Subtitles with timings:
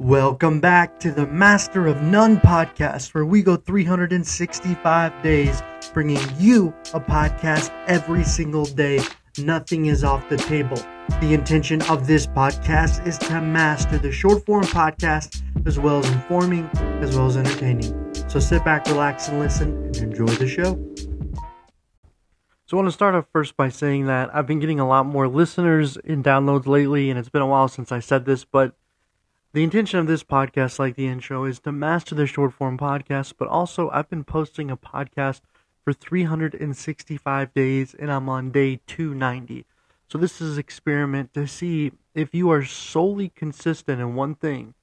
[0.00, 6.68] Welcome back to the Master of None podcast, where we go 365 days bringing you
[6.94, 9.02] a podcast every single day.
[9.36, 10.78] Nothing is off the table.
[11.20, 16.10] The intention of this podcast is to master the short form podcast as well as
[16.10, 16.64] informing,
[17.02, 18.14] as well as entertaining.
[18.30, 20.82] So sit back, relax, and listen and enjoy the show.
[22.64, 25.04] So I want to start off first by saying that I've been getting a lot
[25.04, 28.76] more listeners and downloads lately, and it's been a while since I said this, but
[29.52, 33.34] the intention of this podcast, like the intro, is to master the short form podcast,
[33.36, 35.40] but also I've been posting a podcast
[35.84, 39.66] for 365 days and I'm on day 290.
[40.08, 44.74] So this is an experiment to see if you are solely consistent in one thing.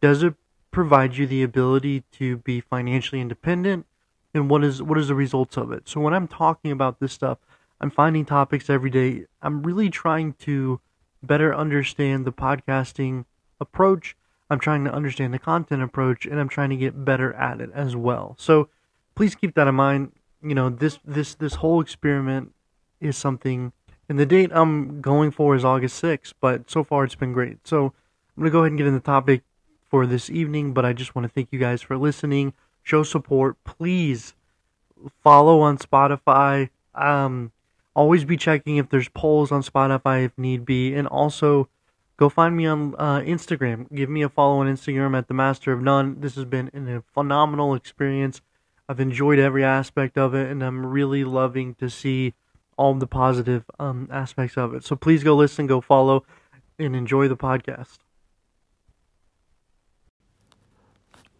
[0.00, 0.34] Does it
[0.72, 3.86] provide you the ability to be financially independent?
[4.34, 5.88] And what is what is the results of it?
[5.88, 7.38] So when I'm talking about this stuff,
[7.80, 9.26] I'm finding topics every day.
[9.40, 10.80] I'm really trying to
[11.22, 13.24] better understand the podcasting
[13.60, 14.16] approach.
[14.48, 17.70] I'm trying to understand the content approach and I'm trying to get better at it
[17.72, 18.34] as well.
[18.38, 18.68] So
[19.14, 20.12] please keep that in mind.
[20.42, 22.52] You know, this this this whole experiment
[23.00, 23.72] is something
[24.10, 27.64] and the date I'm going for is August 6th, but so far it's been great.
[27.68, 29.42] So I'm going to go ahead and get in the topic
[29.88, 32.52] for this evening, but I just want to thank you guys for listening.
[32.82, 33.62] Show support.
[33.62, 34.34] Please
[35.22, 36.70] follow on Spotify.
[36.92, 37.52] Um,
[37.94, 40.92] always be checking if there's polls on Spotify if need be.
[40.92, 41.68] And also,
[42.20, 43.90] go find me on uh, Instagram.
[43.92, 46.20] Give me a follow on Instagram at the Master of None.
[46.20, 48.42] This has been a phenomenal experience.
[48.86, 52.34] I've enjoyed every aspect of it, and I'm really loving to see
[52.76, 54.84] all the positive um, aspects of it.
[54.84, 56.26] So please go listen, go follow,
[56.78, 57.98] and enjoy the podcast.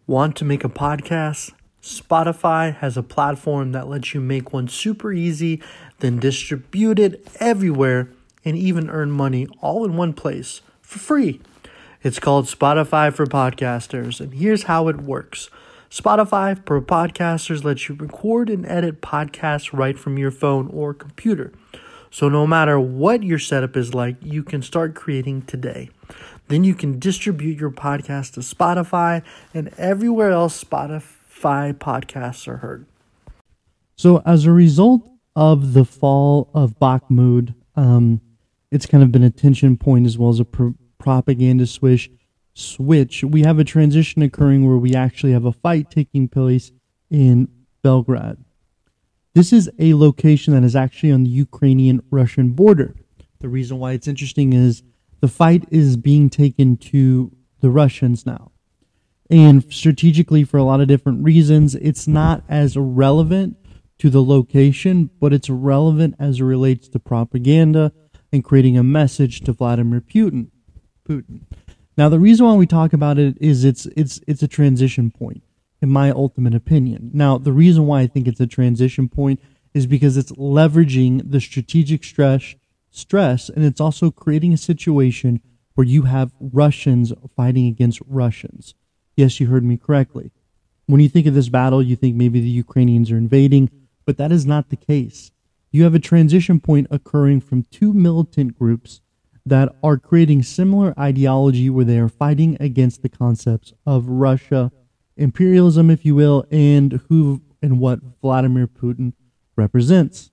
[0.07, 1.53] Want to make a podcast?
[1.83, 5.61] Spotify has a platform that lets you make one super easy,
[5.99, 8.09] then distribute it everywhere,
[8.43, 11.39] and even earn money all in one place for free.
[12.03, 15.49] It's called Spotify for Podcasters, and here's how it works.
[15.89, 21.53] Spotify for Podcasters lets you record and edit podcasts right from your phone or computer.
[22.09, 25.89] So, no matter what your setup is like, you can start creating today.
[26.49, 29.23] Then you can distribute your podcast to Spotify
[29.53, 32.85] and everywhere else Spotify podcasts are heard.
[33.95, 38.19] So, as a result of the fall of Bakhmut, um,
[38.71, 42.11] it's kind of been a tension point as well as a pro- propaganda switch.
[42.53, 43.23] Switch.
[43.23, 46.71] We have a transition occurring where we actually have a fight taking place
[47.09, 47.47] in
[47.83, 48.37] Belgorod.
[49.33, 52.95] This is a location that is actually on the Ukrainian Russian border.
[53.39, 54.83] The reason why it's interesting is
[55.21, 58.51] the fight is being taken to the Russians now.
[59.29, 63.57] And strategically, for a lot of different reasons, it's not as relevant
[63.99, 67.93] to the location, but it's relevant as it relates to propaganda
[68.31, 70.50] and creating a message to Vladimir Putin.
[71.07, 71.41] Putin.
[71.97, 75.43] Now, the reason why we talk about it is it's it's it's a transition point,
[75.81, 77.11] in my ultimate opinion.
[77.13, 79.39] Now, the reason why I think it's a transition point
[79.73, 82.55] is because it's leveraging the strategic stress
[82.89, 85.41] stress, and it's also creating a situation
[85.75, 88.75] where you have Russians fighting against Russians.
[89.15, 90.31] Yes, you heard me correctly.
[90.87, 93.69] When you think of this battle, you think maybe the Ukrainians are invading,
[94.05, 95.31] but that is not the case.
[95.71, 98.99] You have a transition point occurring from two militant groups
[99.45, 104.71] that are creating similar ideology where they are fighting against the concepts of Russia,
[105.17, 109.13] imperialism, if you will, and who and what Vladimir Putin
[109.55, 110.31] represents.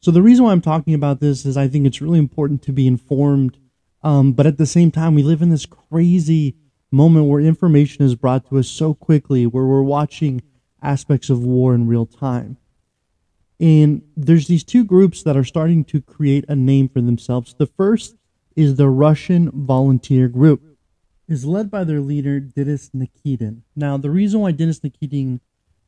[0.00, 2.72] So the reason why I'm talking about this is I think it's really important to
[2.72, 3.58] be informed,
[4.02, 6.54] um, but at the same time, we live in this crazy
[6.90, 10.42] moment where information is brought to us so quickly, where we're watching
[10.82, 12.56] aspects of war in real time.
[13.58, 17.54] And there's these two groups that are starting to create a name for themselves.
[17.58, 18.16] The first
[18.56, 20.62] is the Russian Volunteer Group.
[21.28, 23.62] is led by their leader Denis Nikitin.
[23.74, 25.40] Now, the reason why Denis Nikitin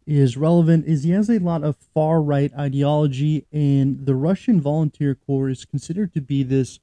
[0.06, 5.15] is relevant is he has a lot of far right ideology, and the Russian Volunteer
[5.15, 6.81] Corps is considered to be this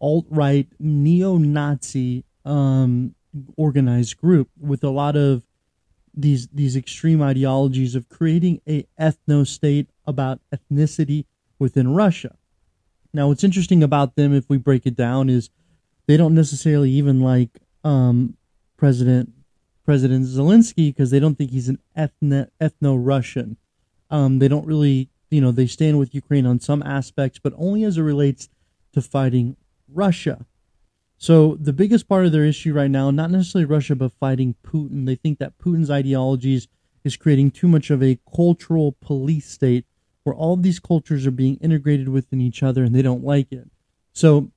[0.00, 3.14] alt right neo Nazi um,
[3.56, 5.42] organized group with a lot of
[6.14, 11.24] these these extreme ideologies of creating a ethno state about ethnicity
[11.58, 12.37] within Russia.
[13.12, 15.50] Now, what's interesting about them, if we break it down, is
[16.06, 17.50] they don't necessarily even like
[17.84, 18.36] um,
[18.76, 19.32] President
[19.84, 23.56] President Zelensky because they don't think he's an ethno Russian.
[24.10, 27.84] Um, they don't really, you know, they stand with Ukraine on some aspects, but only
[27.84, 28.50] as it relates
[28.92, 29.56] to fighting
[29.90, 30.44] Russia.
[31.16, 35.06] So the biggest part of their issue right now, not necessarily Russia, but fighting Putin.
[35.06, 36.68] They think that Putin's ideologies
[37.02, 39.86] is creating too much of a cultural police state
[40.24, 43.70] where all these cultures are being integrated within each other and they don't like it.
[44.12, 44.50] So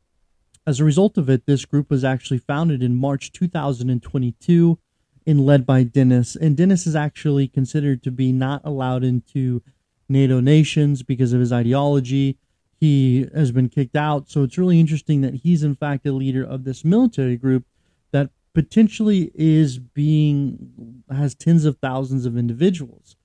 [0.67, 4.77] as a result of it, this group was actually founded in March 2022
[5.25, 6.35] and led by Dennis.
[6.35, 9.61] And Dennis is actually considered to be not allowed into
[10.09, 12.37] NATO nations because of his ideology.
[12.79, 14.29] He has been kicked out.
[14.29, 17.65] So it's really interesting that he's, in fact, a leader of this military group
[18.11, 23.15] that potentially is being, has tens of thousands of individuals,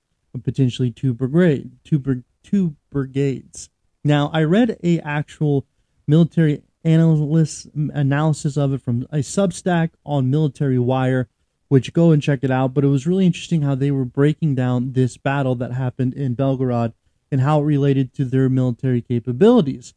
[0.43, 3.69] potentially two brigade, two, two brigades.
[4.03, 5.65] Now, I read a actual
[6.07, 11.27] military analyst analysis of it from a Substack on Military Wire
[11.67, 12.73] which go and check it out.
[12.73, 16.35] But it was really interesting how they were breaking down this battle that happened in
[16.35, 16.93] Belgorod
[17.31, 19.93] and how it related to their military capabilities.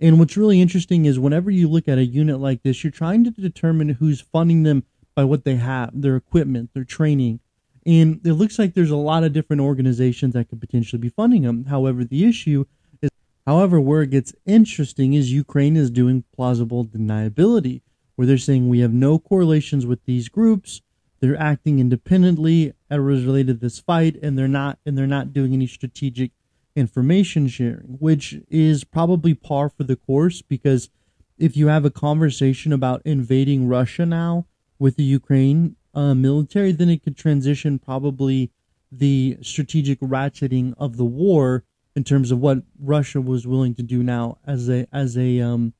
[0.00, 3.24] And what's really interesting is whenever you look at a unit like this, you're trying
[3.24, 4.84] to determine who's funding them
[5.14, 7.40] by what they have, their equipment, their training.
[7.86, 11.42] And it looks like there's a lot of different organizations that could potentially be funding
[11.42, 11.66] them.
[11.66, 12.64] However, the issue
[13.02, 13.10] is,
[13.46, 17.82] however, where it gets interesting is Ukraine is doing plausible deniability,
[18.16, 20.80] where they're saying we have no correlations with these groups
[21.24, 25.54] they're acting independently as related to this fight, and they're not and they're not doing
[25.54, 26.32] any strategic
[26.76, 30.90] information sharing, which is probably par for the course because
[31.38, 34.44] if you have a conversation about invading Russia now
[34.78, 38.50] with the Ukraine uh, military, then it could transition probably
[38.90, 41.64] the strategic ratcheting of the war
[41.96, 45.74] in terms of what Russia was willing to do now as a as a um,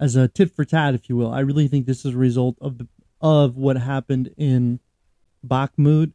[0.00, 1.32] as a tit for tat, if you will.
[1.32, 2.88] I really think this is a result of the
[3.20, 4.80] of what happened in
[5.46, 6.12] Bakhmut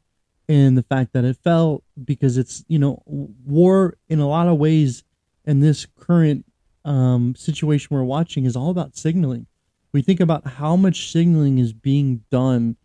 [0.47, 4.57] and the fact that it fell because it's you know war in a lot of
[4.57, 5.03] ways
[5.45, 6.45] in this current
[6.85, 9.47] um, situation we're watching is all about signaling.
[9.91, 12.77] We think about how much signaling is being done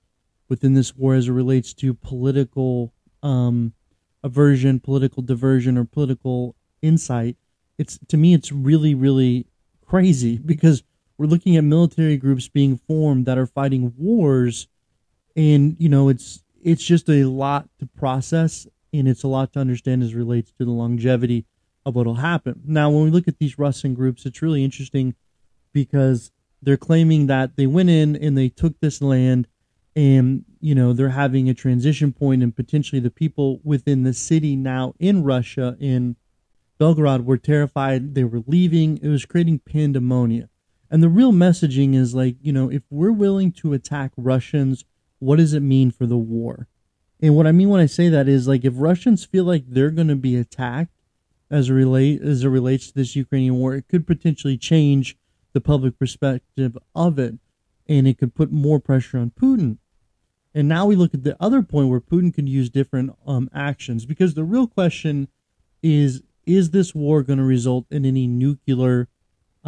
[0.49, 2.93] within this war as it relates to political
[3.23, 3.73] um,
[4.23, 7.37] aversion, political diversion, or political insight.
[7.77, 9.47] It's to me, it's really, really
[9.87, 10.83] crazy because
[11.17, 14.69] we're looking at military groups being formed that are fighting wars
[15.37, 19.59] and you know it's it's just a lot to process and it's a lot to
[19.59, 21.45] understand as relates to the longevity
[21.85, 25.15] of what'll happen now when we look at these russian groups it's really interesting
[25.73, 26.31] because
[26.63, 29.47] they're claiming that they went in and they took this land
[29.99, 34.55] and you know they're having a transition point and potentially the people within the city
[34.55, 36.15] now in russia in
[36.79, 40.49] belgorod were terrified they were leaving it was creating pandemonium
[40.91, 44.85] and the real messaging is like, you know, if we're willing to attack Russians,
[45.19, 46.67] what does it mean for the war?
[47.21, 49.91] And what I mean when I say that is like if Russians feel like they're
[49.91, 50.93] going to be attacked
[51.51, 55.17] as a relate as it relates to this Ukrainian war, it could potentially change
[55.53, 57.35] the public perspective of it,
[57.87, 59.79] and it could put more pressure on Putin.
[60.59, 64.05] And now we look at the other point where Putin could use different um, actions
[64.05, 65.29] because the real question
[65.83, 69.09] is: Is this war going to result in any nuclear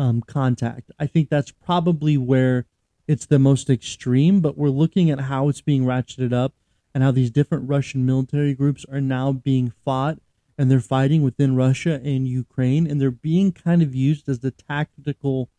[0.00, 0.90] um, contact.
[0.98, 2.66] I think that's probably where
[3.06, 6.54] it's the most extreme, but we're looking at how it's being ratcheted up
[6.94, 10.19] and how these different Russian military groups are now being fought
[10.56, 14.50] and they're fighting within Russia and Ukraine and they're being kind of used as the
[14.50, 15.50] tactical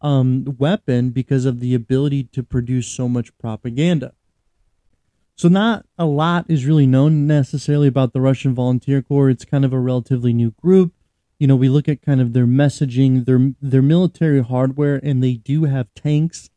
[0.00, 4.12] um, weapon because of the ability to produce so much propaganda.
[5.36, 9.30] So, not a lot is really known necessarily about the Russian Volunteer Corps.
[9.30, 10.92] It's kind of a relatively new group
[11.38, 15.34] you know, we look at kind of their messaging, their their military hardware, and they
[15.34, 16.50] do have tanks.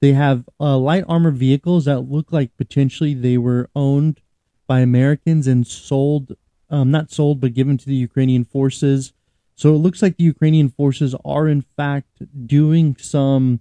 [0.00, 4.20] They have uh, light armor vehicles that look like potentially they were owned
[4.66, 6.36] by Americans and sold,
[6.68, 9.12] um, not sold, but given to the Ukrainian forces.
[9.54, 12.08] So it looks like the Ukrainian forces are in fact
[12.46, 13.60] doing some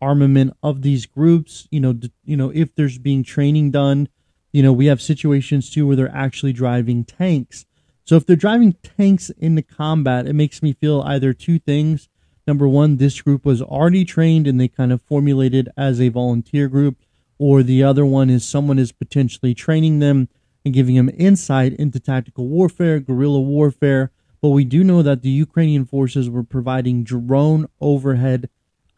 [0.00, 1.68] armament of these groups.
[1.70, 4.08] You know, d- you know, if there's being training done,
[4.52, 7.64] you know, we have situations too where they're actually driving tanks
[8.10, 12.08] so if they're driving tanks into combat, it makes me feel either two things.
[12.44, 16.66] Number one, this group was already trained and they kind of formulated as a volunteer
[16.66, 16.96] group,
[17.38, 20.28] or the other one is someone is potentially training them
[20.64, 24.10] and giving them insight into tactical warfare, guerrilla warfare.
[24.42, 28.48] But we do know that the Ukrainian forces were providing drone overhead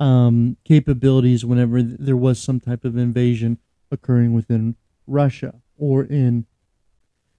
[0.03, 3.59] um, capabilities whenever there was some type of invasion
[3.93, 4.75] occurring within
[5.07, 6.45] Russia or in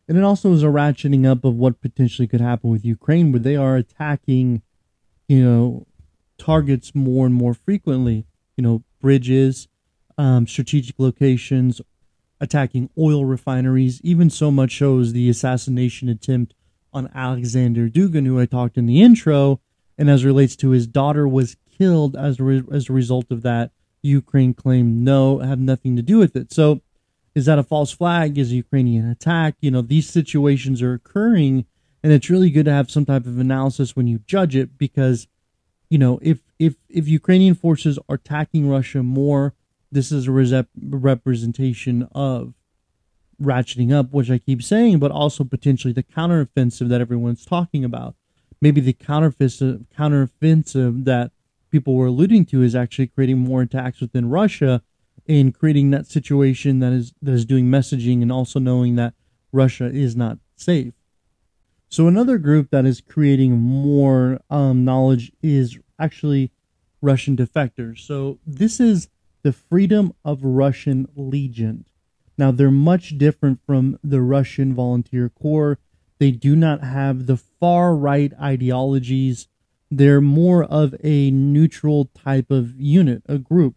[0.08, 3.40] and it also is a ratcheting up of what potentially could happen with Ukraine, where
[3.40, 4.62] they are attacking,
[5.30, 5.88] you know,
[6.38, 8.26] targets more and more frequently.
[8.58, 9.70] You know, bridges,
[10.18, 11.82] um, strategic locations,
[12.42, 14.02] attacking oil refineries.
[14.04, 16.54] Even so much shows the assassination attempt
[16.92, 19.62] on Alexander Dugin, who I talked in the intro,
[19.98, 23.42] and as relates to his daughter was killed as a, re- as a result of
[23.44, 23.72] that.
[24.02, 26.52] Ukraine claimed no, have nothing to do with it.
[26.52, 26.82] So
[27.36, 28.38] is that a false flag?
[28.38, 29.56] Is a Ukrainian attack?
[29.62, 31.66] You know, these situations are occurring,
[32.04, 35.28] and it's really good to have some type of analysis when you judge it because,
[35.90, 39.54] you know, if if if Ukrainian forces are attacking Russia more,
[39.92, 42.54] this is a rep- representation of
[43.42, 48.16] ratcheting up, which I keep saying, but also potentially the counteroffensive that everyone's talking about.
[48.62, 51.32] Maybe the counteroffensive, counteroffensive that
[51.74, 54.84] people were alluding to is actually creating more attacks within Russia
[55.28, 59.16] and creating that situation that is that is doing messaging and also knowing that
[59.52, 60.94] Russia is not safe.
[61.90, 66.52] So another group that is creating more um, knowledge is actually
[67.02, 68.00] Russian defectors.
[68.02, 69.10] So this is
[69.42, 71.86] the Freedom of Russian Legion.
[72.38, 75.80] Now, they're much different from the Russian Volunteer Corps.
[76.20, 79.48] They do not have the far right ideologies.
[79.98, 83.76] They're more of a neutral type of unit, a group.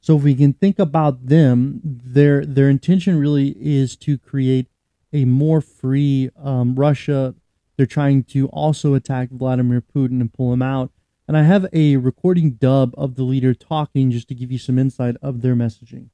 [0.00, 4.68] So if we can think about them, their their intention really is to create
[5.12, 7.34] a more free um, Russia.
[7.76, 10.92] They're trying to also attack Vladimir Putin and pull him out.
[11.26, 14.78] And I have a recording dub of the leader talking just to give you some
[14.78, 16.10] insight of their messaging.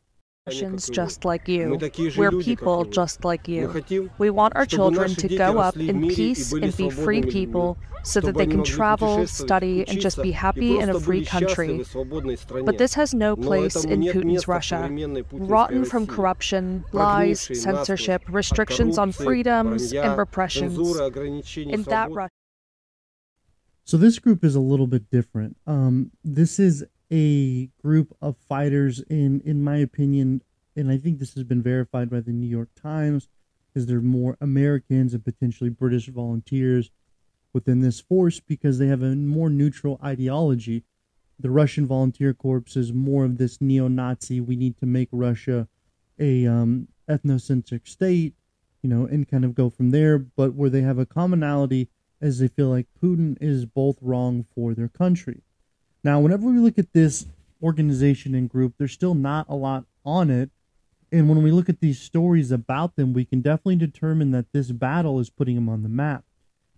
[0.48, 1.78] Russians just like you.
[2.16, 3.80] We're people just like you.
[4.18, 8.34] We want our children to grow up in peace and be free people so that
[8.34, 11.84] they can travel, study, and just be happy in a free country.
[12.64, 14.90] But this has no place in Putin's Russia.
[15.30, 20.76] Rotten from corruption, lies, censorship, restrictions on freedoms, and repressions.
[21.56, 22.32] In that Russia.
[23.84, 25.56] So this group is a little bit different.
[25.68, 30.42] Um, this is a group of fighters in in my opinion
[30.74, 33.28] and i think this has been verified by the new york times
[33.74, 36.90] is there more americans and potentially british volunteers
[37.52, 40.84] within this force because they have a more neutral ideology.
[41.38, 45.68] The russian volunteer corps is more of this neo-nazi we need to make russia
[46.18, 48.34] a um, ethnocentric state
[48.80, 51.88] you know and kind of go from there but where they have a commonality
[52.20, 55.42] as they feel like putin is both wrong for their country
[56.04, 57.26] now, whenever we look at this
[57.62, 60.50] organization and group, there's still not a lot on it.
[61.12, 64.72] And when we look at these stories about them, we can definitely determine that this
[64.72, 66.24] battle is putting them on the map.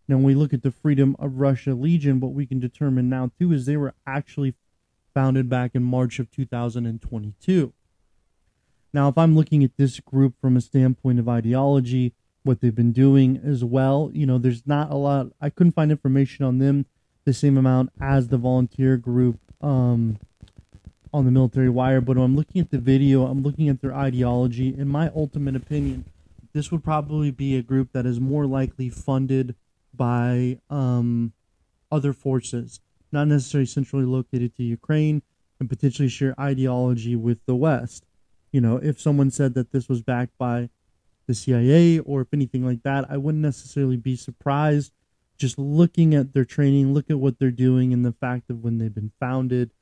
[0.06, 3.30] Now, when we look at the Freedom of Russia Legion, what we can determine now
[3.38, 4.54] too is they were actually
[5.14, 7.72] founded back in March of 2022.
[8.92, 12.12] Now, if I'm looking at this group from a standpoint of ideology,
[12.42, 15.28] what they've been doing as well, you know, there's not a lot.
[15.40, 16.84] I couldn't find information on them
[17.24, 20.18] the same amount as the volunteer group um,
[21.12, 22.00] on the military wire.
[22.00, 24.74] But I'm looking at the video, I'm looking at their ideology.
[24.76, 26.04] In my ultimate opinion,
[26.52, 29.54] this would probably be a group that is more likely funded
[29.92, 31.32] by um,
[31.90, 32.80] other forces,
[33.12, 35.22] not necessarily centrally located to Ukraine,
[35.60, 38.04] and potentially share ideology with the West.
[38.52, 40.68] You know, if someone said that this was backed by
[41.26, 44.92] the CIA or if anything like that, I wouldn't necessarily be surprised
[45.36, 48.78] just looking at their training, look at what they're doing, and the fact of when
[48.78, 49.72] they've been founded.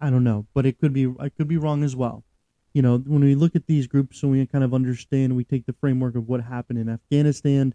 [0.00, 2.24] I don't know, but it could be I could be wrong as well.
[2.72, 5.66] You know, when we look at these groups and we kind of understand, we take
[5.66, 7.74] the framework of what happened in Afghanistan,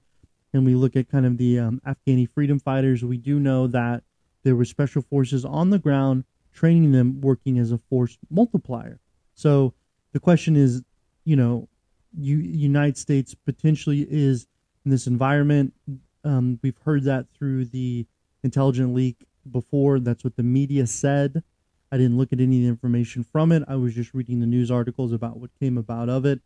[0.53, 3.03] and we look at kind of the um, Afghani freedom fighters.
[3.03, 4.03] We do know that
[4.43, 8.99] there were special forces on the ground training them, working as a force multiplier.
[9.35, 9.73] So
[10.11, 10.81] the question is,
[11.23, 11.69] you know,
[12.17, 14.47] you, United States potentially is
[14.83, 15.73] in this environment
[16.23, 18.05] um, we've heard that through the
[18.43, 19.99] intelligent leak before.
[19.99, 21.43] That's what the media said.
[21.91, 23.63] I didn't look at any information from it.
[23.67, 26.41] I was just reading the news articles about what came about of it.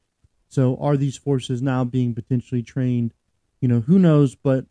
[0.48, 3.14] So, are these forces now being potentially trained?
[3.60, 4.36] You know, who knows?
[4.36, 4.66] But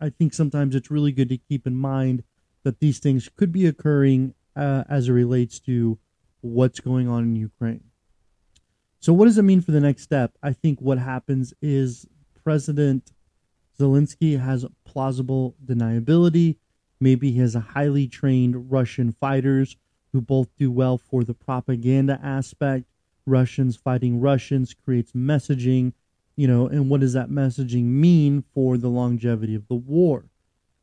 [0.00, 2.22] I think sometimes it's really good to keep in mind
[2.62, 5.98] that these things could be occurring uh, as it relates to
[6.40, 7.84] what's going on in Ukraine.
[9.00, 10.32] So, what does it mean for the next step?
[10.42, 12.06] I think what happens is
[12.42, 13.12] President
[13.78, 16.56] Zelensky has plausible deniability.
[17.00, 19.76] Maybe he has a highly trained Russian fighters
[20.12, 22.86] who both do well for the propaganda aspect.
[23.26, 25.92] Russians fighting Russians creates messaging,
[26.36, 30.26] you know, and what does that messaging mean for the longevity of the war?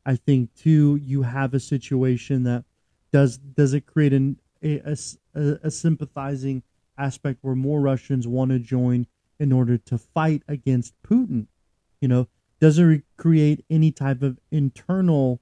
[0.04, 2.64] I think too, you have a situation that
[3.12, 4.96] does does it create an, a,
[5.34, 6.62] a, a sympathizing
[6.98, 9.06] aspect where more Russians want to join
[9.38, 11.46] in order to fight against Putin?
[12.00, 12.28] You know,
[12.62, 15.40] doesn't create any type of internal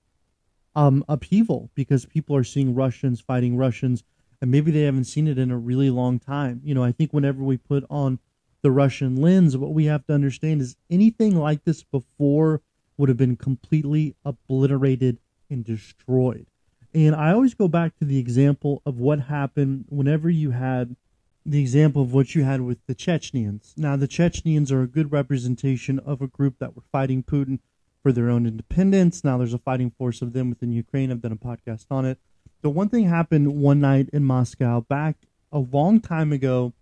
[0.74, 4.02] um, upheaval because people are seeing Russians fighting Russians,
[4.40, 6.62] and maybe they haven't seen it in a really long time.
[6.64, 8.20] You know, I think whenever we put on
[8.62, 12.62] the Russian lens, what we have to understand is anything like this before
[12.96, 15.18] would have been completely obliterated
[15.50, 16.46] and destroyed.
[16.94, 20.96] And I always go back to the example of what happened whenever you had
[21.44, 23.74] the example of what you had with the Chechens.
[23.76, 27.60] Now, the Chechens are a good representation of a group that were fighting Putin
[28.02, 29.24] for their own independence.
[29.24, 31.10] Now, there's a fighting force of them within Ukraine.
[31.10, 32.18] I've done a podcast on it.
[32.62, 35.16] the one thing happened one night in Moscow back
[35.50, 36.74] a long time ago.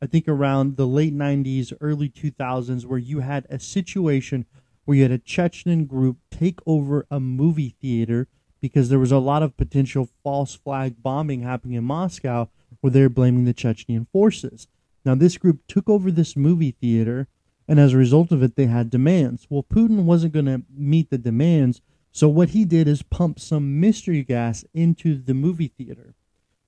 [0.00, 4.46] I think around the late 90s, early 2000s, where you had a situation
[4.84, 8.28] where you had a Chechen group take over a movie theater
[8.60, 12.48] because there was a lot of potential false flag bombing happening in Moscow
[12.84, 14.68] where they're blaming the Chechnyan forces.
[15.06, 17.28] Now, this group took over this movie theater,
[17.66, 19.46] and as a result of it, they had demands.
[19.48, 21.80] Well, Putin wasn't going to meet the demands,
[22.12, 26.14] so what he did is pump some mystery gas into the movie theater.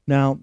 [0.07, 0.41] Now,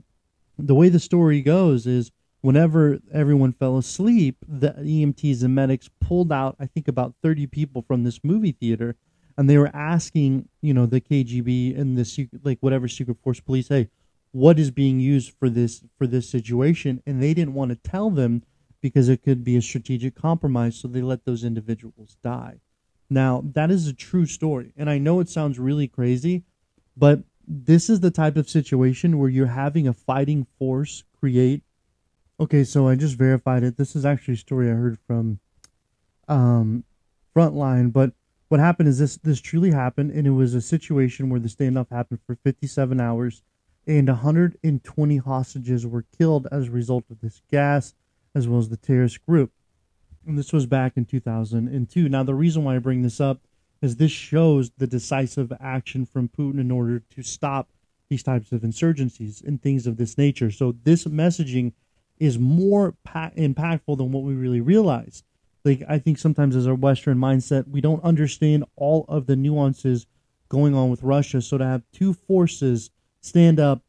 [0.59, 2.11] the way the story goes is
[2.41, 7.81] whenever everyone fell asleep, the EMTs and medics pulled out, I think, about 30 people
[7.81, 8.95] from this movie theater,
[9.35, 13.39] and they were asking, you know, the KGB and the secret, like whatever secret force
[13.39, 13.89] police, hey,
[14.33, 18.09] what is being used for this for this situation and they didn't want to tell
[18.09, 18.43] them
[18.81, 22.59] because it could be a strategic compromise so they let those individuals die.
[23.09, 26.43] Now that is a true story and i know it sounds really crazy
[26.97, 31.61] but this is the type of situation where you're having a fighting force create.
[32.39, 33.77] Okay so i just verified it.
[33.77, 35.39] This is actually a story i heard from
[36.27, 36.83] um
[37.35, 38.13] frontline but
[38.47, 41.89] what happened is this this truly happened and it was a situation where the standoff
[41.91, 43.43] happened for 57 hours
[43.85, 47.93] and 120 hostages were killed as a result of this gas,
[48.33, 49.51] as well as the terrorist group.
[50.25, 52.07] And this was back in 2002.
[52.07, 53.41] Now, the reason why I bring this up
[53.81, 57.69] is this shows the decisive action from Putin in order to stop
[58.09, 60.49] these types of insurgencies and things of this nature.
[60.49, 61.73] So, this messaging
[62.19, 65.23] is more pa- impactful than what we really realize.
[65.65, 70.05] Like, I think sometimes as a Western mindset, we don't understand all of the nuances
[70.47, 71.41] going on with Russia.
[71.41, 72.91] So, to have two forces
[73.23, 73.81] stand up,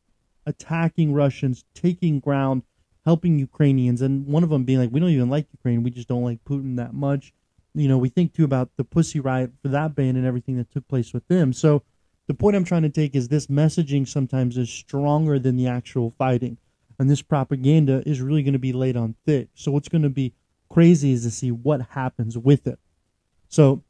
[0.47, 2.63] attacking Russians, taking ground,
[3.05, 5.83] helping Ukrainians, and one of them being like, "We don't even like Ukraine.
[5.83, 7.35] We just don't like Putin that much."
[7.75, 10.71] You know, we think too about the Pussy Riot for that band and everything that
[10.71, 11.53] took place with them.
[11.53, 11.83] So,
[12.29, 16.15] the point I'm trying to take is this messaging sometimes is stronger than the actual
[16.17, 16.57] fighting,
[16.99, 19.49] and this propaganda is really going to be laid on thick.
[19.55, 20.33] So, what's going to be
[20.69, 22.79] crazy is to see what happens with it.
[23.49, 23.83] So,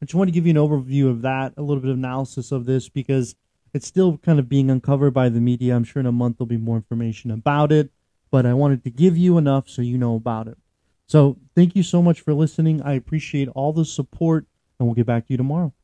[0.00, 2.52] I just want to give you an overview of that, a little bit of analysis
[2.52, 3.34] of this because
[3.74, 5.74] it's still kind of being uncovered by the media.
[5.74, 7.90] I'm sure in a month there'll be more information about it,
[8.30, 10.56] but I wanted to give you enough so you know about it.
[11.06, 12.80] So thank you so much for listening.
[12.80, 14.46] I appreciate all the support,
[14.78, 15.74] and we'll get back to you tomorrow.